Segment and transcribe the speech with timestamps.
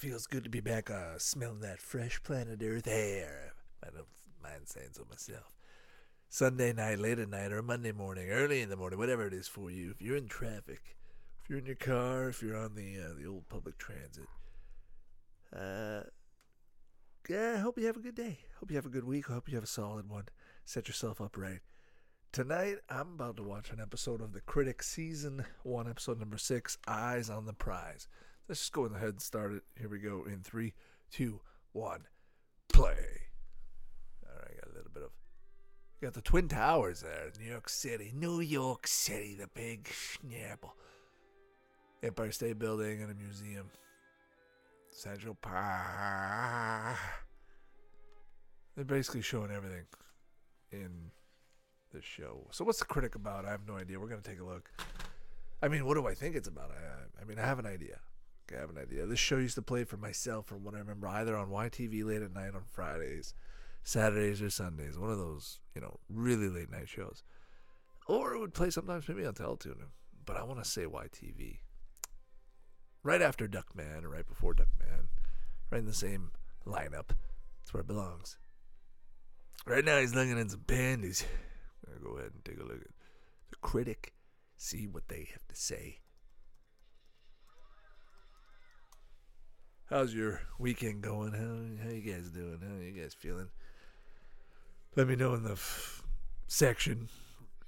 [0.00, 3.52] feels good to be back uh, smelling that fresh planet Earth air.
[3.84, 4.06] I don't
[4.42, 5.54] mind saying so myself.
[6.30, 9.46] Sunday night, late at night, or Monday morning, early in the morning, whatever it is
[9.46, 9.90] for you.
[9.90, 10.96] If you're in traffic,
[11.42, 14.24] if you're in your car, if you're on the uh, the old public transit,
[15.54, 16.04] uh,
[17.28, 18.38] yeah, I hope you have a good day.
[18.58, 19.26] Hope you have a good week.
[19.26, 20.28] Hope you have a solid one.
[20.64, 21.60] Set yourself up right.
[22.32, 26.78] Tonight, I'm about to watch an episode of The Critic, Season 1, Episode number 6,
[26.86, 28.06] Eyes on the Prize.
[28.50, 29.62] Let's just go ahead and start it.
[29.78, 30.72] Here we go in three,
[31.12, 31.38] two,
[31.72, 32.00] one,
[32.68, 32.96] play.
[34.26, 35.10] All right, got a little bit of.
[36.02, 38.10] Got the Twin Towers there, New York City.
[38.12, 40.74] New York City, the big schnapple.
[42.02, 43.70] Empire State Building and a museum.
[44.90, 46.96] Central Park.
[48.74, 49.84] They're basically showing everything
[50.72, 50.90] in
[51.94, 52.48] this show.
[52.50, 53.44] So what's the critic about?
[53.44, 54.00] I have no idea.
[54.00, 54.72] We're gonna take a look.
[55.62, 56.72] I mean, what do I think it's about?
[56.72, 58.00] I, I mean, I have an idea.
[58.56, 59.06] I have an idea.
[59.06, 62.22] This show used to play for myself, from what I remember, either on YTV late
[62.22, 63.34] at night on Fridays,
[63.82, 64.98] Saturdays or Sundays.
[64.98, 67.22] One of those, you know, really late night shows,
[68.06, 69.76] or it would play sometimes maybe on Teletoon.
[70.24, 71.58] But I want to say YTV.
[73.02, 75.08] Right after Duckman, or right before Duckman,
[75.70, 76.32] right in the same
[76.66, 77.08] lineup.
[77.08, 78.36] That's where it belongs.
[79.66, 81.24] Right now, he's looking at some panties.
[81.86, 82.90] Gonna go ahead and take a look at
[83.50, 84.14] the critic,
[84.56, 86.00] see what they have to say.
[89.90, 91.32] How's your weekend going?
[91.32, 92.60] How how you guys doing?
[92.62, 93.48] How you guys feeling?
[94.94, 96.04] Let me know in the f-
[96.46, 97.08] section,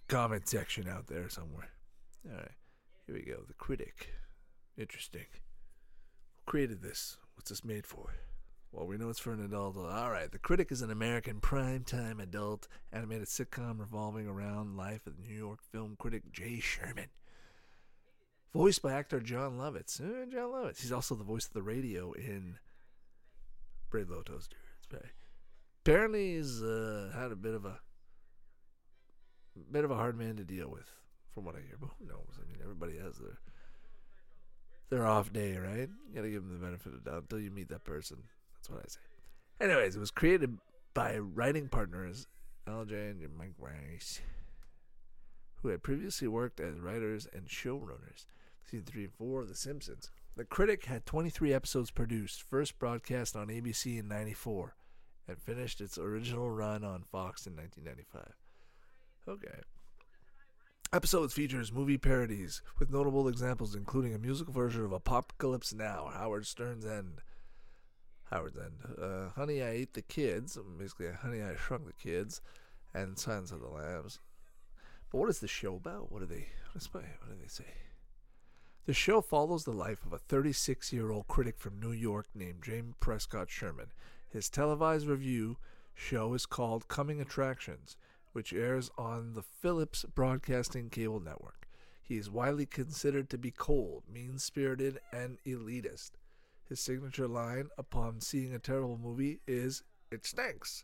[0.07, 1.71] comment section out there somewhere.
[2.31, 2.53] All right,
[3.09, 3.43] here we go.
[3.49, 4.11] The critic.
[4.79, 5.27] Interesting.
[5.33, 7.17] Who created this?
[7.35, 8.15] What's this made for?
[8.71, 9.77] Well, we know it's for an adult.
[9.77, 10.31] All right.
[10.31, 15.59] The Critic is an American primetime adult animated sitcom revolving around life of New York
[15.73, 17.09] film critic Jay Sherman.
[18.55, 20.01] Voiced by actor Jon Lovitz.
[20.01, 20.81] Uh, Jon Lovitz.
[20.81, 22.59] He's also the voice of the radio in
[23.91, 24.57] Brave Little Toaster.
[25.85, 27.81] Apparently, he's uh, had a bit of a
[29.71, 30.89] bit of a hard man to deal with,
[31.35, 31.77] from what I hear.
[31.81, 32.39] But who knows?
[32.39, 33.41] I mean, everybody has their
[34.91, 35.89] their off day, right?
[36.09, 38.19] You gotta give them the benefit of the doubt until you meet that person.
[38.55, 39.01] That's what I say.
[39.61, 40.59] Anyways, it was created
[40.95, 42.29] by writing partners
[42.69, 44.21] Al Jean and Mike Reiss,
[45.63, 48.27] who had previously worked as writers and showrunners.
[48.65, 50.11] Season 3 and 4 of The Simpsons.
[50.37, 54.75] The Critic had 23 episodes produced, first broadcast on ABC in 94,
[55.29, 58.35] and finished its original run on Fox in 1995.
[59.29, 59.61] Okay.
[60.93, 66.47] Episodes features movie parodies, with notable examples including a musical version of Apocalypse Now, Howard
[66.47, 67.21] Stern's End,
[68.31, 72.41] Howard's End, uh, Honey I Ate the Kids, basically Honey I Shrunk the Kids,
[72.95, 74.19] and Silence of the Lambs.
[75.11, 76.11] But what is the show about?
[76.11, 76.49] What do they?
[76.73, 77.67] What, is, what do they say?
[78.85, 83.49] The show follows the life of a 36-year-old critic from New York named James Prescott
[83.49, 83.93] Sherman.
[84.29, 85.57] His televised review
[85.95, 87.97] show is called Coming Attractions,
[88.33, 91.69] which airs on the Phillips Broadcasting Cable Network.
[92.03, 96.11] He is widely considered to be cold, mean-spirited, and elitist.
[96.69, 100.83] His signature line upon seeing a terrible movie is, It stinks.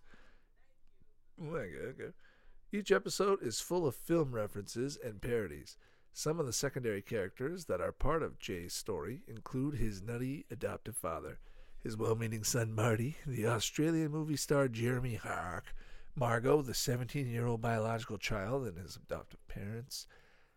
[2.71, 5.77] Each episode is full of film references and parodies.
[6.13, 10.97] Some of the secondary characters that are part of Jay's story include his nutty adoptive
[10.97, 11.39] father,
[11.79, 15.75] his well meaning son Marty, the Australian movie star Jeremy Hawke,
[16.17, 20.07] Margot, the 17 year old biological child, and his adoptive parents,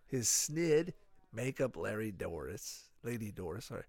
[0.08, 0.94] his snid
[1.32, 3.84] makeup Larry Doris, Lady Doris, sorry,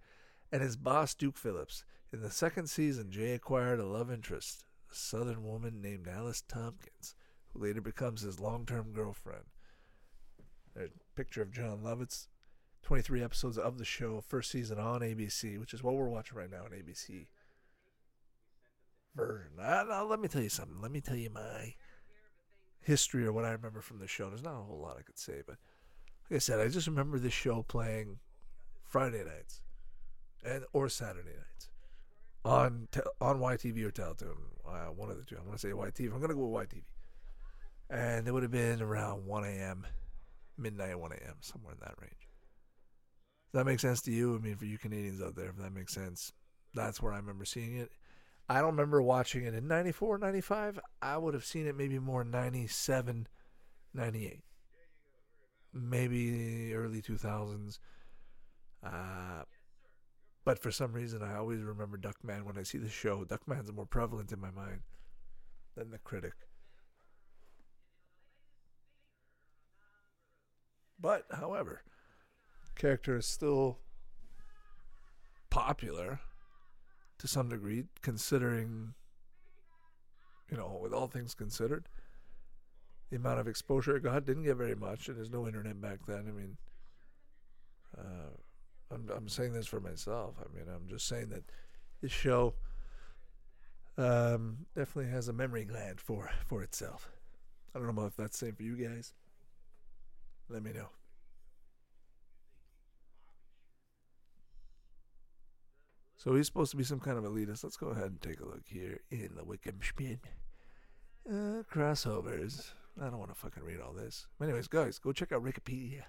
[0.50, 1.84] and his boss Duke Phillips.
[2.12, 7.14] In the second season, Jay acquired a love interest, a southern woman named Alice Tompkins,
[7.48, 9.44] who later becomes his long term girlfriend.
[10.76, 12.28] A picture of Jon Lovitz.
[12.82, 16.50] 23 episodes of the show, first season on ABC, which is what we're watching right
[16.50, 17.26] now on ABC
[19.14, 19.52] version.
[19.56, 20.80] Let me tell you something.
[20.80, 21.74] Let me tell you my
[22.80, 24.28] history or what I remember from the show.
[24.28, 25.56] There's not a whole lot I could say, but
[26.30, 28.18] like I said, I just remember this show playing
[28.82, 29.62] Friday nights
[30.44, 31.70] and or Saturday nights
[32.44, 34.36] on te- on YTV or Teletoon.
[34.66, 35.36] Uh, one of the two.
[35.36, 36.12] I'm going to say YTV.
[36.12, 36.82] I'm going to go with YTV.
[37.90, 39.86] And it would have been around 1 a.m.,
[40.62, 42.28] midnight, 1 a.m., somewhere in that range.
[43.52, 44.34] Does that make sense to you?
[44.34, 46.32] I mean, for you Canadians out there, if that makes sense,
[46.74, 47.90] that's where I remember seeing it.
[48.48, 50.78] I don't remember watching it in 94, 95.
[51.00, 53.28] I would have seen it maybe more 97,
[53.94, 54.40] 98.
[55.74, 57.78] Maybe early 2000s.
[58.84, 59.42] Uh,
[60.44, 63.24] but for some reason, I always remember Duckman when I see the show.
[63.24, 64.80] Duckman's more prevalent in my mind
[65.76, 66.34] than the critic.
[71.02, 71.82] But, however,
[72.76, 73.80] character is still
[75.50, 76.20] popular.
[77.22, 78.94] to some degree, considering,
[80.50, 81.88] you know, with all things considered,
[83.10, 86.00] the amount of exposure it got didn't get very much, and there's no internet back
[86.04, 86.26] then.
[86.28, 86.56] I mean,
[87.96, 88.32] uh,
[88.90, 90.34] I'm I'm saying this for myself.
[90.40, 91.44] I mean, I'm just saying that
[92.00, 92.54] this show
[93.96, 97.12] um, definitely has a memory gland for for itself.
[97.72, 99.14] I don't know if that's the same for you guys.
[100.52, 100.88] Let me know.
[106.18, 107.64] So he's supposed to be some kind of elitist.
[107.64, 110.18] Let's go ahead and take a look here in the Wikipedia.
[111.26, 112.72] Uh, crossovers.
[113.00, 114.26] I don't want to fucking read all this.
[114.38, 116.02] But Anyways, guys, go check out Wikipedia.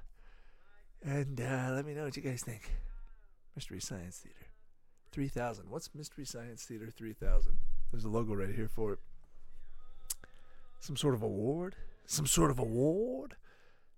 [1.02, 2.70] And uh, let me know what you guys think.
[3.56, 4.48] Mystery Science Theater
[5.14, 5.70] 3000.
[5.70, 7.58] What's Mystery Science Theater 3000?
[7.92, 9.00] There's a logo right here for it.
[10.80, 11.76] Some sort of award?
[12.06, 13.36] Some sort of award?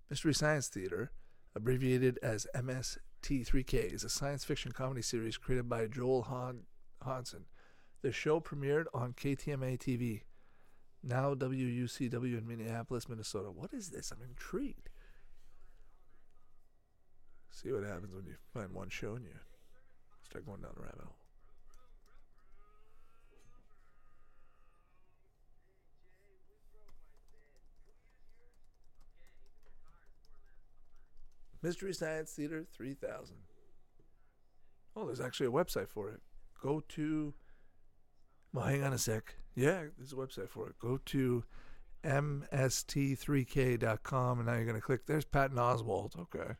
[0.08, 1.10] Mystery Science Theater,
[1.56, 6.62] abbreviated as MST3K, is a science fiction comedy series created by Joel Han-
[7.02, 7.46] Hodgson.
[8.02, 10.22] The show premiered on KTMA TV,
[11.02, 13.50] now WUCW in Minneapolis, Minnesota.
[13.50, 14.12] What is this?
[14.12, 14.88] I'm intrigued.
[17.50, 19.34] See what happens when you find one show and you
[20.22, 21.16] start going down the rabbit hole.
[31.66, 33.34] Mystery Science Theater 3000.
[34.94, 36.20] Oh, there's actually a website for it.
[36.62, 37.34] Go to.
[38.54, 39.34] Well, hang on a sec.
[39.56, 40.78] Yeah, there's a website for it.
[40.78, 41.42] Go to
[42.04, 45.06] mst3k.com and now you're going to click.
[45.06, 46.16] There's Patton Oswalt.
[46.16, 46.52] Okay.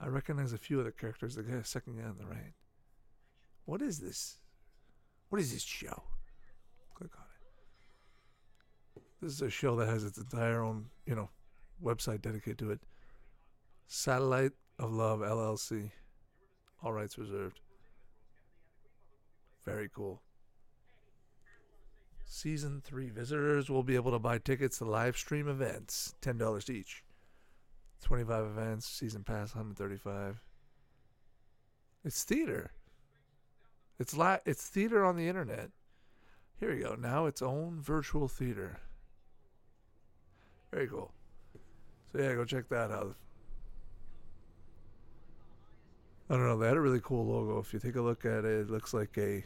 [0.00, 1.34] I recognize a few of the characters.
[1.34, 2.54] The guy, second guy on the right.
[3.66, 4.38] What is this?
[5.28, 6.04] What is this show?
[6.94, 7.24] Click on
[8.96, 9.02] it.
[9.20, 11.28] This is a show that has its entire own, you know,
[11.84, 12.80] website dedicated to it.
[13.86, 15.90] Satellite of Love LLC.
[16.82, 17.60] All rights reserved.
[19.64, 20.22] Very cool.
[22.24, 27.04] Season 3 visitors will be able to buy tickets to live stream events, $10 each.
[28.02, 30.42] 25 events, season pass 135.
[32.04, 32.72] It's theater.
[33.98, 35.70] It's li- it's theater on the internet.
[36.58, 36.96] Here we go.
[36.98, 38.80] Now its own virtual theater.
[40.72, 41.12] Very cool.
[42.10, 43.14] So yeah, go check that out.
[46.32, 46.56] I don't know.
[46.56, 47.58] They had a really cool logo.
[47.58, 49.44] If you take a look at it, it looks like a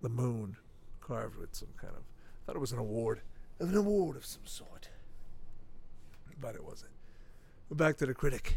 [0.00, 0.56] the moon
[1.02, 2.00] carved with some kind of.
[2.00, 3.20] I thought it was an award,
[3.58, 4.88] an award of some sort,
[6.40, 6.92] but it wasn't.
[7.68, 8.56] But back to the critic.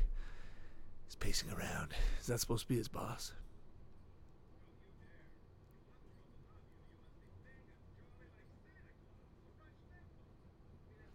[1.05, 1.89] He's pacing around.
[2.21, 3.33] Is that supposed to be his boss?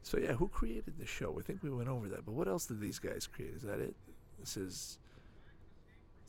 [0.03, 1.35] So yeah, who created the show?
[1.39, 2.27] I think we went over that.
[2.27, 3.55] But what else did these guys create?
[3.57, 3.95] Is that it?
[4.39, 4.99] This is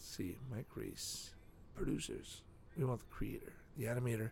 [0.03, 1.31] see, Mike Reiss,
[1.75, 2.41] producers.
[2.77, 4.31] We want the creator, the animator.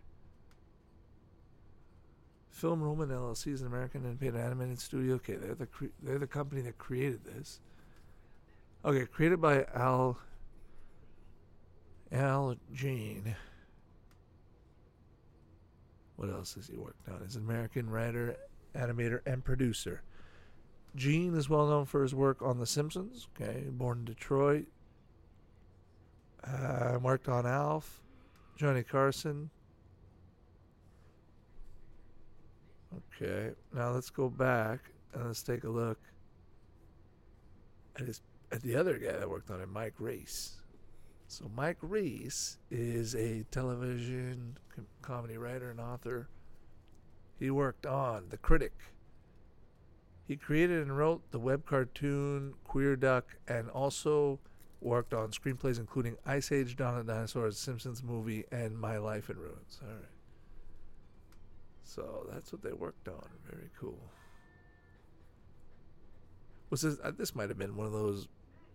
[2.50, 5.16] Film Roman LLC is an American independent animated studio.
[5.16, 7.60] Okay, they're the cre- they're the company that created this.
[8.84, 10.18] Okay, created by Al
[12.12, 13.36] Al Jean.
[16.16, 17.22] What else has he worked on?
[17.24, 18.36] He's an American writer,
[18.76, 20.02] animator, and producer.
[20.96, 23.28] Jean is well known for his work on The Simpsons.
[23.36, 24.66] Okay, born in Detroit,
[26.44, 28.02] uh, worked on Alf,
[28.56, 29.50] Johnny Carson.
[33.22, 34.80] Okay, now let's go back
[35.14, 36.00] and let's take a look
[38.00, 40.56] at his at the other guy that worked on it, Mike Reiss.
[41.28, 46.28] So Mike Reiss is a television com- comedy writer and author.
[47.40, 48.74] He worked on The Critic.
[50.28, 54.40] He created and wrote the web cartoon Queer Duck and also
[54.82, 59.30] worked on screenplays including Ice Age, Dawn of the Dinosaurs, Simpsons movie, and My Life
[59.30, 59.80] in Ruins.
[59.82, 60.06] All right.
[61.84, 63.28] So that's what they worked on.
[63.50, 64.00] Very cool.
[66.70, 66.98] Was this?
[67.04, 68.28] Uh, this might have been one of those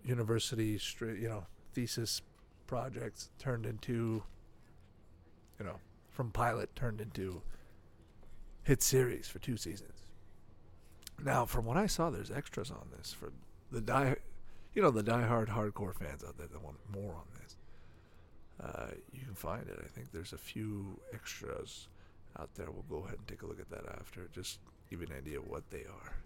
[0.04, 2.22] university, straight, you know, thesis
[2.66, 4.22] projects turned into,
[5.58, 5.76] you know,
[6.10, 7.40] from pilot turned into
[8.64, 10.02] hit series for two seasons.
[11.22, 13.32] Now, from what I saw, there's extras on this for
[13.70, 14.16] the die
[14.74, 17.56] you know, the die-hard hardcore fans out there that want more on this,
[18.62, 19.78] uh, you can find it.
[19.82, 21.88] I think there's a few extras
[22.38, 22.70] out there.
[22.70, 24.58] We'll go ahead and take a look at that after, just
[24.90, 26.16] give you an idea of what they are.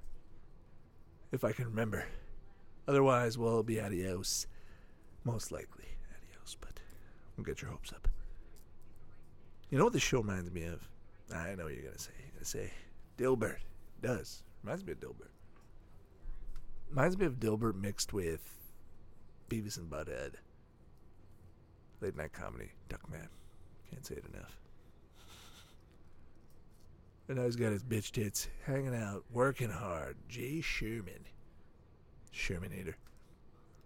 [1.32, 2.06] If I can remember.
[2.86, 4.46] Otherwise, well, be adios.
[5.24, 5.84] Most likely.
[6.16, 6.80] Adios, but
[7.36, 8.08] don't get your hopes up.
[9.68, 10.88] You know what this show reminds me of?
[11.34, 12.12] I know what you're to say.
[12.32, 12.72] You're to say
[13.18, 13.58] Dilbert.
[14.00, 14.42] Does.
[14.62, 15.37] Reminds me of Dilbert.
[16.90, 18.40] Reminds me of Dilbert mixed with
[19.50, 20.34] Beavis and Butthead.
[22.00, 23.28] Late night comedy, Duckman.
[23.90, 24.58] Can't say it enough.
[27.28, 30.16] And now he's got his bitch tits hanging out, working hard.
[30.28, 31.26] Jay Sherman.
[32.32, 32.94] Shermanator.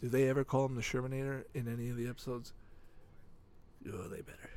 [0.00, 2.52] Do they ever call him the Shermanator in any of the episodes?
[3.86, 4.50] Oh, they better.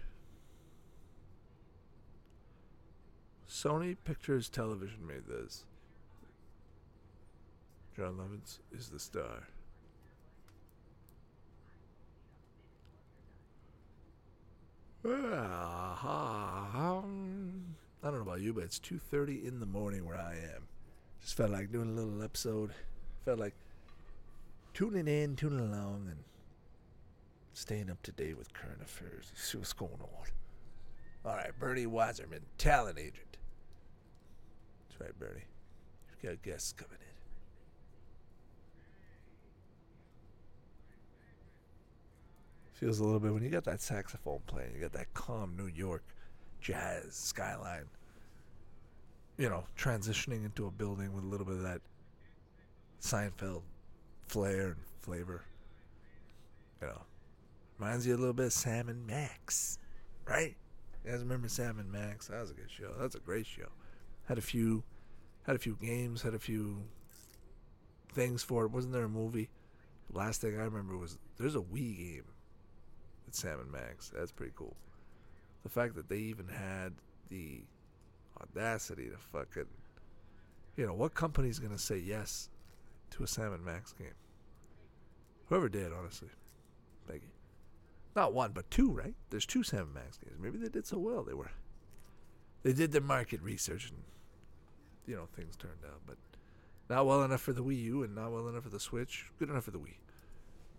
[3.50, 5.66] Sony Pictures Television made this.
[7.96, 9.48] Jon Lovitz is the star.
[15.06, 15.24] Um,
[18.04, 20.68] I don't know about you, but it's 2:30 in the morning where I am.
[21.22, 22.74] Just felt like doing a little episode.
[23.24, 23.56] Felt like
[24.74, 26.24] tuning in, tuning along, and
[27.54, 29.32] staying up to date with current affairs.
[29.36, 30.28] See what's going on.
[31.24, 33.38] All right, Bernie Wasserman, talent agent.
[34.90, 35.46] That's right, Bernie.
[36.10, 37.05] You've got guests coming in.
[42.75, 45.67] Feels a little bit when you got that saxophone playing, you got that calm New
[45.67, 46.03] York
[46.60, 47.86] jazz skyline.
[49.38, 51.82] You know, transitioning into a building with a little bit of that
[53.01, 53.62] Seinfeld
[54.27, 55.46] flair and flavor.
[56.82, 57.01] You know,
[57.79, 59.79] reminds you a little bit of Sam and Max,
[60.27, 60.55] right?
[61.03, 62.27] You guys remember Sam and Max?
[62.27, 62.94] That was a good show.
[63.00, 63.70] That's a great show.
[64.27, 64.84] Had a few,
[65.46, 66.84] had a few games, had a few
[68.12, 68.72] things for it.
[68.72, 69.50] Wasn't there a movie?
[70.13, 72.24] last thing I remember was there's a Wii game
[73.36, 74.12] Sam and Max.
[74.15, 74.75] That's pretty cool.
[75.63, 76.94] The fact that they even had
[77.30, 77.62] the
[78.42, 79.68] audacity to fucking,
[80.75, 82.50] you know, what company's gonna say yes
[83.12, 84.13] to a Sam and Max game?
[85.48, 86.30] Whoever did, honestly.
[87.08, 87.30] Thank you.
[88.15, 89.13] Not one, but two, right?
[89.30, 90.38] There's two Sam and Max games.
[90.39, 91.24] Maybe they did so well.
[91.24, 91.51] They were,
[92.63, 94.00] they did their market research and,
[95.06, 96.01] you know, things turned out.
[96.08, 96.18] But
[96.89, 99.25] not well enough for the Wii U and not well enough for the Switch.
[99.38, 99.98] Good enough for the Wii.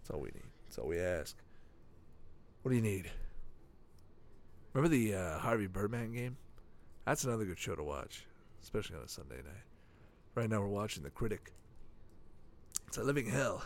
[0.00, 0.50] That's all we need.
[0.66, 1.36] That's all we ask.
[2.66, 3.08] What do you need?
[4.72, 6.36] Remember the uh, Harvey Birdman game?
[7.04, 8.26] That's another good show to watch,
[8.60, 9.62] especially on a Sunday night.
[10.34, 11.52] Right now we're watching The Critic.
[12.88, 13.62] It's a living hell.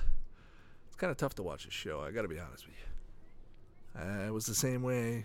[0.86, 4.02] It's kind of tough to watch a show, I gotta be honest with you.
[4.02, 5.24] Uh, it was the same way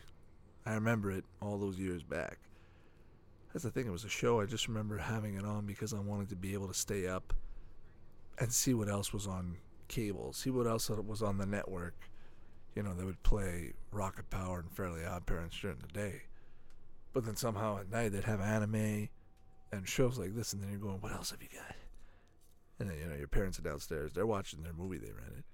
[0.66, 2.38] I remember it all those years back.
[3.52, 6.00] That's the thing, it was a show I just remember having it on because I
[6.00, 7.34] wanted to be able to stay up
[8.40, 9.58] and see what else was on
[9.90, 11.96] cable, see what else was on the network
[12.76, 16.24] you know, they would play Rocket Power and Fairly Odd Parents during the day.
[17.14, 19.10] But then somehow at night they'd have anime
[19.72, 21.76] and shows like this, and then you're going, what else have you got?
[22.80, 24.12] And then, you know, your parents are downstairs.
[24.14, 25.46] They're watching their movie they rented.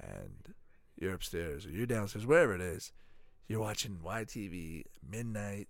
[0.00, 0.54] And
[0.96, 2.92] you're upstairs or you're downstairs, wherever it is.
[3.48, 5.68] You're watching YTV midnight,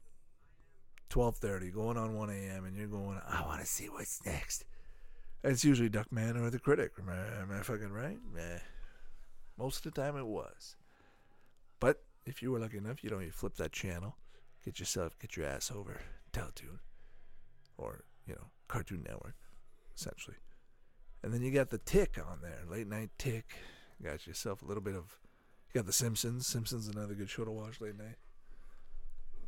[1.10, 4.64] 12.30, going on 1 a.m., and you're going, I want to see what's next.
[5.42, 6.92] And it's usually Duckman or The Critic.
[7.00, 8.18] Am I, am I fucking right?
[8.32, 8.58] Meh.
[9.58, 10.76] Most of the time it was.
[11.80, 14.16] But if you were lucky enough, you know, you flip that channel,
[14.64, 16.00] get yourself, get your ass over
[16.32, 16.78] Teletoon
[17.76, 19.36] or, you know, Cartoon Network,
[19.96, 20.36] essentially.
[21.22, 23.56] And then you got the Tick on there, late night Tick.
[23.98, 25.18] You got yourself a little bit of,
[25.72, 26.46] you got The Simpsons.
[26.46, 28.16] Simpsons another good show to watch late night.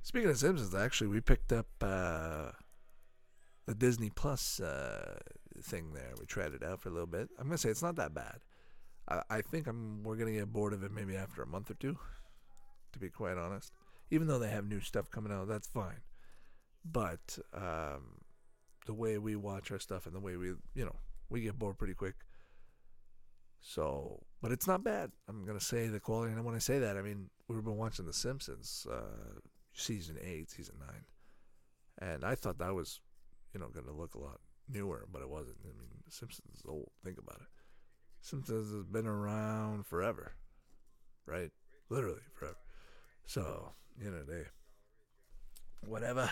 [0.02, 2.52] Speaking of Simpsons, actually, we picked up uh,
[3.66, 5.18] the Disney Plus uh,
[5.60, 6.12] thing there.
[6.18, 7.28] We tried it out for a little bit.
[7.38, 8.38] I'm gonna say it's not that bad.
[9.08, 11.96] I, think I'm we're gonna get bored of it maybe after a month or two.
[12.92, 13.72] To be quite honest,
[14.10, 16.00] even though they have new stuff coming out, that's fine.
[16.84, 18.20] But um,
[18.86, 20.96] the way we watch our stuff and the way we, you know,
[21.28, 22.14] we get bored pretty quick.
[23.60, 25.10] So, but it's not bad.
[25.28, 28.06] I'm gonna say the quality, and when I say that, I mean we've been watching
[28.06, 29.40] The Simpsons, uh,
[29.72, 31.04] season eight, season nine,
[32.10, 33.00] and I thought that was,
[33.52, 35.58] you know, gonna look a lot newer, but it wasn't.
[35.64, 36.90] I mean, The Simpsons is old.
[37.04, 37.48] Think about it.
[38.26, 40.32] Simpsons has been around forever,
[41.26, 41.52] right?
[41.88, 42.56] Literally forever.
[43.24, 43.70] So,
[44.02, 44.42] you know, they,
[45.86, 46.28] whatever,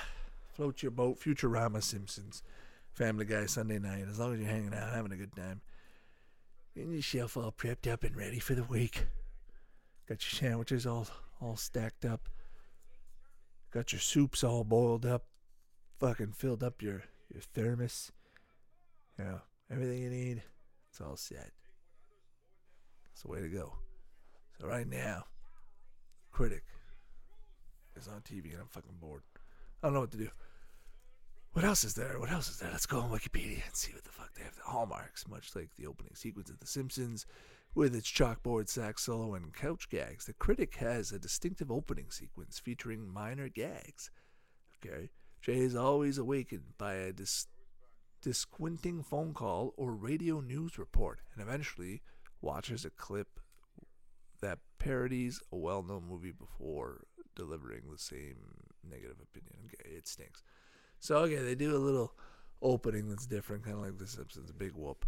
[0.54, 2.42] float your boat, Futurama, Simpsons,
[2.90, 5.60] Family Guy, Sunday night, as long as you're hanging out, having a good time.
[6.74, 9.06] Getting yourself all prepped up and ready for the week.
[10.08, 11.06] Got your sandwiches all,
[11.40, 12.28] all stacked up.
[13.70, 15.26] Got your soups all boiled up.
[16.00, 18.10] Fucking filled up your, your thermos.
[19.16, 19.38] Yeah,
[19.70, 20.42] everything you need.
[20.90, 21.52] It's all set.
[23.14, 23.72] It's the way to go.
[24.60, 25.24] So right now,
[26.32, 26.64] Critic
[27.96, 29.22] is on TV and I'm fucking bored.
[29.82, 30.28] I don't know what to do.
[31.52, 32.18] What else is there?
[32.18, 32.70] What else is there?
[32.72, 34.56] Let's go on Wikipedia and see what the fuck they have.
[34.56, 37.24] The hallmarks, much like the opening sequence of The Simpsons,
[37.76, 40.26] with its chalkboard sax solo and couch gags.
[40.26, 44.10] The critic has a distinctive opening sequence featuring minor gags.
[44.84, 47.46] Okay, Jay is always awakened by a dis-
[48.20, 52.02] disquinting phone call or radio news report, and eventually
[52.44, 53.40] watches a clip
[54.40, 58.36] that parodies a well known movie before delivering the same
[58.88, 59.56] negative opinion.
[59.66, 60.42] Okay, it stinks.
[61.00, 62.14] So okay, they do a little
[62.62, 64.52] opening that's different, kind of like The Simpsons.
[64.52, 65.06] Big whoop.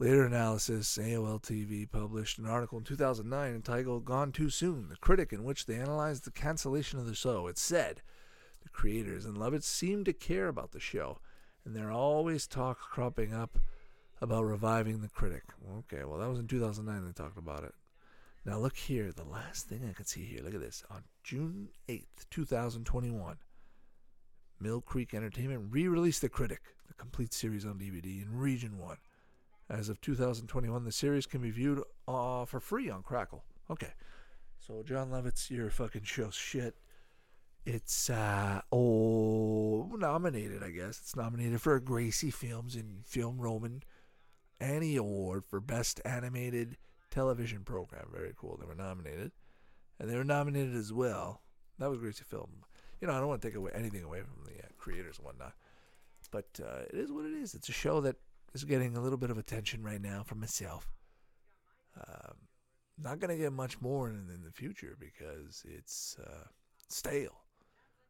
[0.00, 5.32] Later analysis, AOL TV published an article in 2009 entitled Gone Too Soon, the critic
[5.32, 7.46] in which they analyzed the cancellation of the show.
[7.46, 8.02] It said,
[8.62, 11.20] the creators and Lovitz seem to care about the show,
[11.64, 13.58] and there are always talks cropping up
[14.20, 15.42] about reviving the critic.
[15.78, 17.74] Okay, well, that was in 2009 they talked about it.
[18.44, 20.84] Now look here, the last thing I can see here, look at this.
[20.90, 23.36] On June 8th, 2021,
[24.60, 28.96] Mill Creek Entertainment re-released The Critic, the complete series on DVD in Region 1.
[29.70, 33.44] As of 2021, the series can be viewed uh, for free on Crackle.
[33.70, 33.92] Okay.
[34.58, 36.76] So, Jon Lovitz, your fucking show shit.
[37.64, 40.98] It's, uh, oh, nominated, I guess.
[41.00, 43.82] It's nominated for a Gracie Films and Film Roman
[44.60, 46.76] Annie Award for Best Animated
[47.10, 48.08] Television Program.
[48.12, 48.56] Very cool.
[48.58, 49.32] They were nominated.
[49.98, 51.42] And they were nominated as well.
[51.78, 52.50] That was Gracie Film.
[53.00, 55.26] You know, I don't want to take away anything away from the uh, creators and
[55.26, 55.54] whatnot.
[56.30, 57.54] But uh, it is what it is.
[57.54, 58.16] It's a show that
[58.54, 60.90] is getting a little bit of attention right now from myself.
[61.96, 62.34] Um,
[62.98, 66.46] not going to get much more in, in, the future because it's uh,
[66.88, 67.44] stale,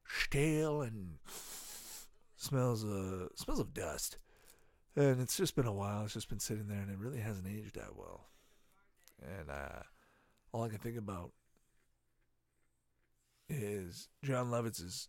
[0.06, 1.18] stale, and
[2.36, 4.18] smells uh smells of dust.
[4.96, 6.04] And it's just been a while.
[6.04, 8.28] It's just been sitting there, and it really hasn't aged that well.
[9.20, 9.82] And uh,
[10.52, 11.32] all I can think about
[13.48, 15.08] is Jon Lovitz's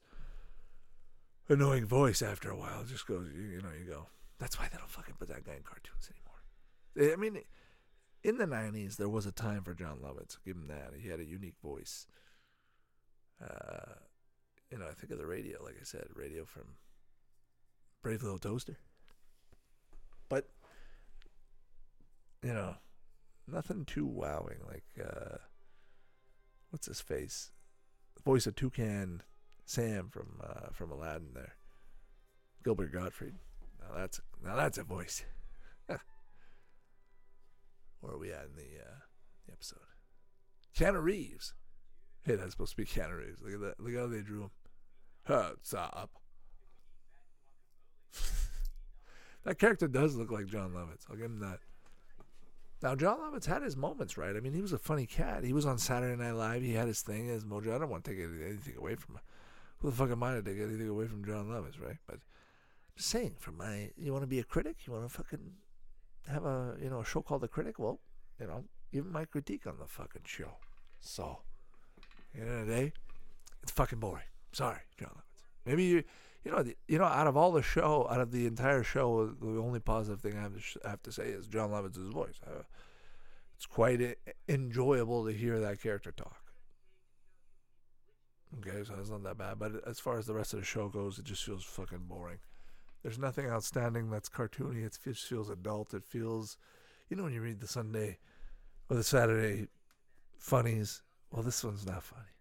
[1.50, 2.82] annoying voice after a while.
[2.82, 4.08] It just goes, you, you know, you go,
[4.40, 7.14] that's why they don't fucking put that guy in cartoons anymore.
[7.14, 7.42] I mean,
[8.24, 10.38] in the 90s, there was a time for Jon Lovitz.
[10.44, 10.94] Give him that.
[11.00, 12.08] He had a unique voice.
[13.42, 13.94] Uh,
[14.72, 16.78] you know, I think of the radio, like I said, radio from
[18.02, 18.78] Brave Little Toaster.
[20.30, 20.50] But,
[22.44, 22.76] you know,
[23.48, 24.60] nothing too wowing.
[24.68, 25.38] Like, uh,
[26.70, 27.52] what's his face?
[28.16, 29.22] The voice of Toucan
[29.66, 31.56] Sam from uh, from Aladdin there.
[32.64, 33.36] Gilbert Gottfried.
[33.82, 35.24] Now that's now that's a voice.
[35.88, 36.00] Where
[38.14, 39.00] are we at in the uh,
[39.46, 39.80] the episode?
[40.78, 41.54] Keanu Reeves.
[42.24, 43.42] Hey, that's supposed to be Keanu Reeves.
[43.42, 43.80] Look at that.
[43.80, 44.52] Look how they drew him.
[45.26, 46.12] What's up?
[49.46, 51.06] That character does look like Jon Lovitz.
[51.10, 51.60] I'll give him that.
[52.84, 54.36] Now, Jon Lovitz had his moments, right?
[54.36, 55.44] I mean, he was a funny cat.
[55.44, 56.62] He was on Saturday Night Live.
[56.62, 57.74] He had his thing, his mojo.
[57.74, 59.22] I don't want to take anything away from him.
[59.80, 61.98] Who the fuck am I to take anything away from Jon Lovitz, right?
[62.06, 62.20] But
[62.96, 65.52] I'm saying from my you want to be a critic you want to fucking
[66.30, 68.00] have a you know a show called the critic well
[68.40, 70.52] you know give my critique on the fucking show
[71.02, 71.40] so
[72.34, 72.94] at the end of the day
[73.62, 76.04] it's fucking boring sorry Jon lovitz maybe you
[76.46, 79.28] you know the, you know out of all the show out of the entire show
[79.28, 82.40] the only positive thing i have to, sh- have to say is Jon lovitz's voice
[83.56, 84.16] it's quite I-
[84.48, 86.44] enjoyable to hear that character talk
[88.60, 90.88] okay so it's not that bad but as far as the rest of the show
[90.88, 92.40] goes it just feels fucking boring
[93.06, 94.84] there's nothing outstanding that's cartoony.
[94.84, 95.94] It just feels adult.
[95.94, 96.58] It feels,
[97.08, 98.18] you know, when you read the Sunday
[98.90, 99.68] or the Saturday
[100.40, 101.04] funnies.
[101.30, 102.34] Well, this one's not funny.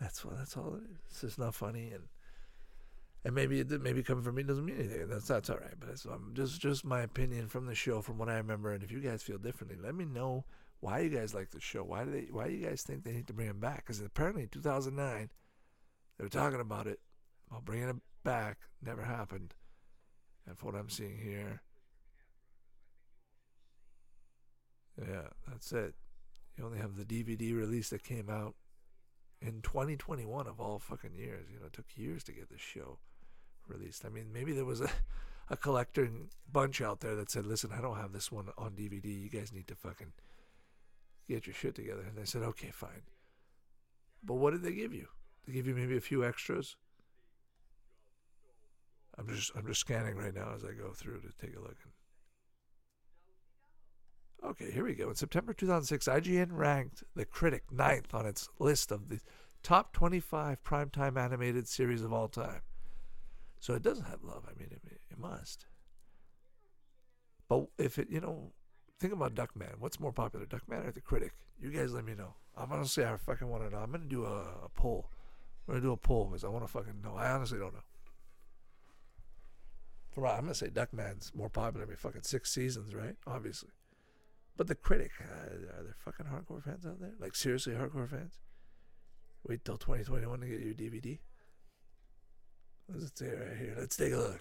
[0.00, 0.36] That's what.
[0.38, 0.98] That's all it is.
[1.10, 2.04] It's just not funny, and
[3.26, 5.08] and maybe it maybe coming from me doesn't mean anything.
[5.08, 5.74] That's that's all right.
[5.80, 8.72] But it's um, just just my opinion from the show, from what I remember.
[8.72, 10.44] And if you guys feel differently, let me know
[10.78, 11.82] why you guys like the show.
[11.82, 12.28] Why do they?
[12.30, 13.78] Why do you guys think they need to bring him back?
[13.78, 15.28] Because apparently in 2009
[16.16, 17.00] they were talking about it
[17.50, 19.54] about bringing it back never happened.
[20.46, 21.62] And for what I'm seeing here,
[25.00, 25.96] yeah, that's it.
[26.56, 28.54] You only have the DVD release that came out
[29.42, 31.48] in 2021 of all fucking years.
[31.52, 32.98] You know, it took years to get this show
[33.68, 34.04] released.
[34.04, 34.90] I mean, maybe there was a,
[35.50, 39.04] a collecting bunch out there that said, listen, I don't have this one on DVD.
[39.04, 40.12] You guys need to fucking
[41.28, 42.02] get your shit together.
[42.02, 43.02] And they said, okay, fine.
[44.22, 45.08] But what did they give you?
[45.46, 46.76] They give you maybe a few extras.
[49.18, 51.76] I'm just I'm just scanning right now as I go through to take a look.
[54.44, 55.08] Okay, here we go.
[55.08, 59.20] In September 2006, IGN ranked The Critic ninth on its list of the
[59.62, 62.60] top 25 primetime animated series of all time.
[63.60, 64.44] So it doesn't have love.
[64.48, 65.66] I mean, it, it must.
[67.48, 68.52] But if it, you know,
[68.98, 69.78] think about Duckman.
[69.78, 71.32] What's more popular, Duckman or The Critic?
[71.60, 72.34] You guys let me know.
[72.56, 73.78] I'm honestly, I fucking want to know.
[73.78, 75.10] I'm gonna do a, a poll.
[75.66, 77.14] I'm gonna do a poll because I want to fucking know.
[77.16, 77.80] I honestly don't know.
[80.24, 81.84] I'm gonna say Duckman's more popular.
[81.84, 83.16] I mean, fucking six seasons, right?
[83.26, 83.70] Obviously.
[84.56, 87.12] But the critic, uh, are there fucking hardcore fans out there?
[87.20, 88.38] Like seriously, hardcore fans?
[89.46, 91.18] Wait till 2021 to get your DVD.
[92.88, 93.74] It say right here?
[93.78, 94.40] Let's take a look.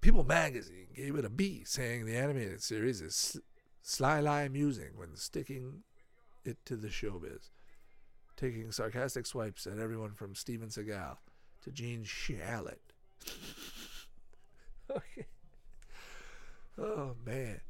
[0.00, 3.40] People Magazine gave it a B, saying the animated series is
[3.82, 5.82] slyly amusing when sticking
[6.44, 7.50] it to the showbiz,
[8.36, 11.18] taking sarcastic swipes at everyone from Steven Seagal
[11.62, 12.78] to Gene Shalit.
[14.90, 15.26] okay.
[16.78, 17.60] Oh man.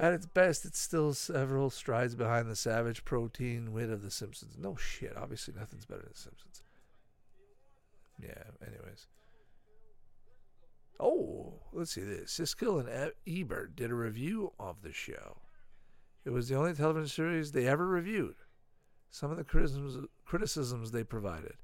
[0.00, 4.56] At its best, it's still several strides behind the savage protein wit of The Simpsons.
[4.58, 5.14] No shit.
[5.14, 6.62] Obviously, nothing's better than The Simpsons.
[8.18, 9.08] Yeah, anyways.
[10.98, 12.32] Oh, let's see this.
[12.32, 15.42] Siskel and Ebert did a review of the show.
[16.24, 18.36] It was the only television series they ever reviewed.
[19.10, 19.44] Some of the
[20.24, 21.56] criticisms, they provided,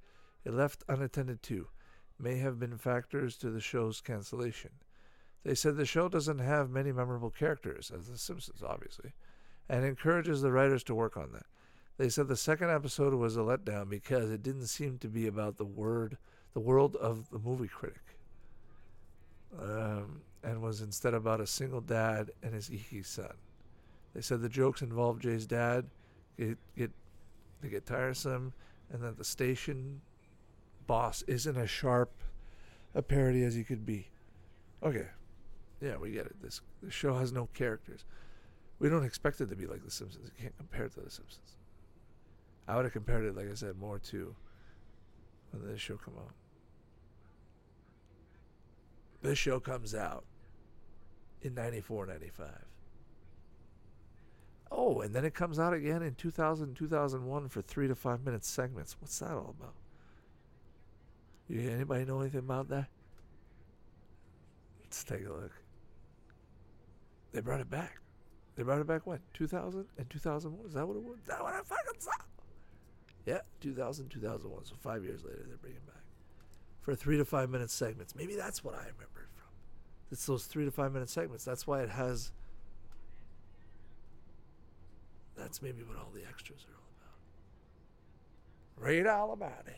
[0.44, 1.68] it left unattended to,
[2.18, 4.72] may have been factors to the show's cancellation.
[5.46, 9.12] They said the show doesn't have many memorable characters, as The Simpsons, obviously,
[9.68, 11.46] and encourages the writers to work on that.
[11.98, 15.56] They said the second episode was a letdown because it didn't seem to be about
[15.56, 16.18] the word,
[16.52, 18.18] the world of the movie critic,
[19.56, 23.34] um, and was instead about a single dad and his geeky son.
[24.14, 25.84] They said the jokes involved Jay's dad
[26.36, 26.90] get get
[27.60, 28.52] they get tiresome,
[28.92, 30.00] and that the station
[30.88, 32.10] boss isn't as sharp
[32.96, 34.08] a parody as he could be.
[34.82, 35.06] Okay,
[35.80, 36.40] yeah, we get it.
[36.42, 38.04] This the show has no characters.
[38.78, 40.30] We don't expect it to be like The Simpsons.
[40.36, 41.56] You can't compare it to The Simpsons.
[42.68, 44.34] I would have compared it, like I said, more to
[45.52, 46.34] when this show come out.
[49.22, 50.24] This show comes out
[51.42, 52.46] in 94, 95.
[54.70, 58.44] Oh, and then it comes out again in 2000, 2001 for three to five minute
[58.44, 58.96] segments.
[59.00, 59.74] What's that all about?
[61.48, 62.88] You anybody know anything about that?
[64.82, 65.52] Let's take a look.
[67.36, 68.00] They brought it back.
[68.56, 69.18] They brought it back when?
[69.34, 70.68] 2000 and 2001?
[70.68, 71.18] Is that what it was?
[71.18, 72.12] Is that what I fucking saw?
[73.26, 74.64] Yeah, 2000, 2001.
[74.64, 76.00] So five years later, they're bringing back.
[76.80, 78.14] For three to five minute segments.
[78.14, 79.50] Maybe that's what I remember it from.
[80.10, 81.44] It's those three to five minute segments.
[81.44, 82.32] That's why it has.
[85.36, 86.88] That's maybe what all the extras are all
[88.78, 88.88] about.
[88.88, 89.76] Read all about it.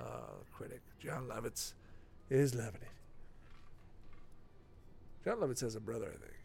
[0.00, 1.74] Uh, critic Jon Lovitz
[2.30, 2.88] is loving it.
[5.24, 6.38] Jon Lovitz has a brother, I think.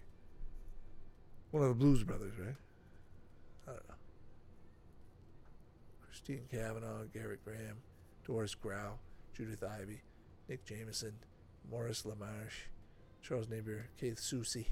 [1.52, 2.56] One of the Blues Brothers, right?
[3.68, 3.96] I don't know.
[6.06, 7.78] Christine Cavanaugh, Gerrit Graham,
[8.26, 9.00] Doris Grau,
[9.34, 10.02] Judith Ivey,
[10.50, 11.14] Nick Jameson,
[11.72, 12.68] Maurice LaMarche,
[13.22, 14.66] Charles Napier, Keith Soucy,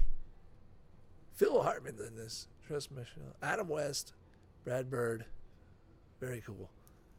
[1.34, 2.48] Phil Hartman's in this.
[2.66, 4.14] Trust Michelle, Adam West,
[4.64, 5.26] Brad Bird.
[6.20, 6.70] Very cool.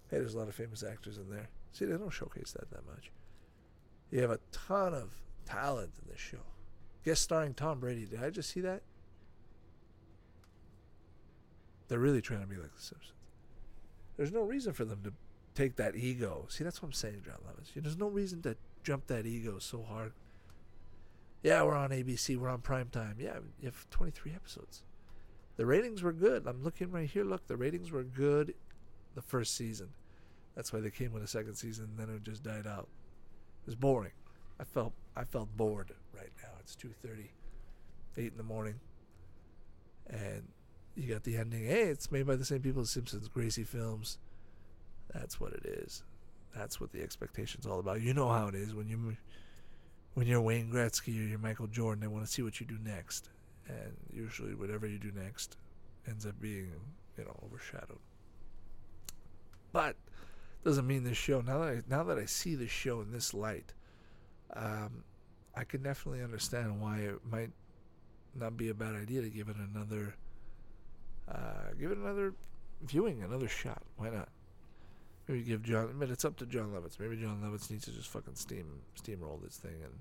[0.10, 1.50] Hey, there's a lot of famous actors in there.
[1.74, 3.12] See, they don't showcase that that much.
[4.12, 5.12] You have a ton of
[5.46, 6.38] talent in this show.
[7.04, 8.06] Guest starring Tom Brady.
[8.06, 8.82] Did I just see that?
[11.88, 13.13] They're really trying to be like The Simpsons.
[14.17, 15.13] There's no reason for them to
[15.56, 16.46] take that ego.
[16.50, 17.70] See, that's what I'm saying, Jon Lovitz.
[17.76, 20.13] There's no reason to jump that ego so hard.
[21.43, 22.36] Yeah, we're on ABC.
[22.38, 23.17] We're on prime time.
[23.20, 24.84] Yeah, you have 23 episodes.
[25.56, 26.48] The ratings were good.
[26.48, 27.24] I'm looking right here.
[27.24, 28.54] Look, the ratings were good
[29.17, 29.89] the first season.
[30.56, 32.88] That's why they came with a second season, and then it just died out.
[33.63, 34.12] It was boring.
[34.60, 36.49] I felt I felt bored right now.
[36.60, 37.32] It's two thirty,
[38.15, 38.80] eight in the morning,
[40.08, 40.47] and
[40.95, 41.65] you got the ending.
[41.65, 44.19] Hey, it's made by the same people as Simpsons, Gracie Films.
[45.12, 46.03] That's what it is.
[46.56, 48.01] That's what the expectation's all about.
[48.01, 49.17] You know how it is when you
[50.13, 52.01] when you're Wayne Gretzky or you're Michael Jordan.
[52.01, 53.30] They want to see what you do next,
[53.67, 55.58] and usually whatever you do next
[56.08, 56.71] ends up being
[57.17, 57.99] you know overshadowed.
[59.77, 59.95] But
[60.63, 61.39] doesn't mean this show.
[61.41, 63.73] Now that I, now that I see the show in this light,
[64.55, 65.03] um,
[65.55, 67.51] I can definitely understand why it might
[68.33, 70.15] not be a bad idea to give it another,
[71.31, 72.33] uh, give it another
[72.81, 73.83] viewing, another shot.
[73.97, 74.29] Why not?
[75.27, 75.93] Maybe give John.
[75.99, 76.99] But it's up to Jon Lovitz.
[76.99, 79.93] Maybe Jon Lovitz needs to just fucking steam steamroll this thing and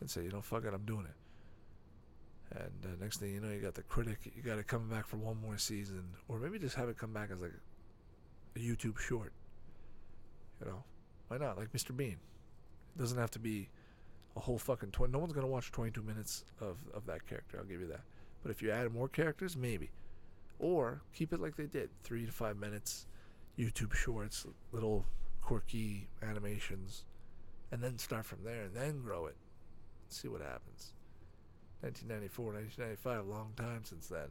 [0.00, 2.58] and say, you know, fuck it, I'm doing it.
[2.58, 4.32] And uh, next thing you know, you got the critic.
[4.34, 7.12] You got it coming back for one more season, or maybe just have it come
[7.12, 7.52] back as like
[8.56, 9.32] a YouTube short.
[10.60, 10.84] You know,
[11.28, 11.58] why not?
[11.58, 11.96] Like Mr.
[11.96, 12.16] Bean.
[12.94, 13.68] It doesn't have to be
[14.36, 15.12] a whole fucking 20.
[15.12, 17.58] No one's going to watch 22 minutes of, of that character.
[17.58, 18.02] I'll give you that.
[18.42, 19.90] But if you add more characters, maybe.
[20.58, 23.06] Or keep it like they did three to five minutes,
[23.58, 25.04] YouTube shorts, little
[25.42, 27.04] quirky animations,
[27.70, 29.36] and then start from there and then grow it.
[30.08, 30.92] See what happens.
[31.80, 34.28] 1994, 1995, long time since then.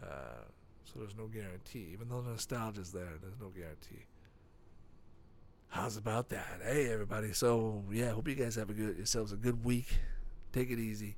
[0.00, 0.44] Uh,
[0.92, 1.88] so there's no guarantee.
[1.92, 4.06] Even though nostalgia's there, there's no guarantee.
[5.68, 6.60] How's about that?
[6.64, 7.32] Hey, everybody.
[7.32, 9.86] So, yeah, hope you guys have a good yourselves a good week.
[10.52, 11.16] Take it easy.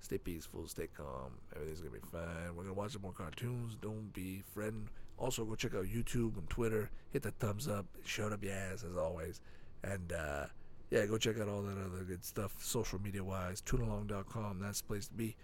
[0.00, 0.68] Stay peaceful.
[0.68, 1.32] Stay calm.
[1.54, 2.54] Everything's to be fine.
[2.56, 3.76] We're to watch some more cartoons.
[3.80, 4.88] Don't be fretting.
[5.18, 6.90] Also, go check out YouTube and Twitter.
[7.10, 7.86] Hit the thumbs up.
[8.04, 9.40] Shut up your ass, as always.
[9.82, 10.46] And, uh,
[10.90, 13.60] yeah, go check out all that other good stuff, social media wise.
[13.62, 14.60] Tunalong.com.
[14.60, 15.34] That's the place to be.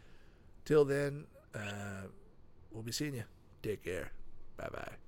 [0.64, 2.06] Till then, uh,
[2.70, 3.24] we'll be seeing you.
[3.68, 4.10] Take care.
[4.56, 5.07] Bye bye.